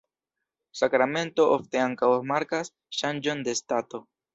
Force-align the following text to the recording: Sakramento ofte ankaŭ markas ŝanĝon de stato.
Sakramento 0.79 1.47
ofte 1.59 1.85
ankaŭ 1.85 2.11
markas 2.33 2.77
ŝanĝon 3.03 3.51
de 3.51 3.61
stato. 3.65 4.07